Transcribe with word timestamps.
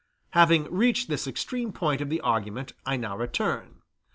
Having 0.31 0.73
reached 0.73 1.09
this 1.09 1.27
extreme 1.27 1.71
point 1.71 2.01
of 2.01 2.09
the 2.09 2.21
argument, 2.21 2.73
I 2.87 2.97
now 2.97 3.15
return. 3.15 3.83